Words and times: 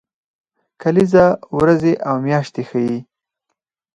کلیزه 0.81 1.25
ورځې 1.57 1.93
او 2.07 2.15
میاشتې 2.25 2.61
ښيي 2.69 2.97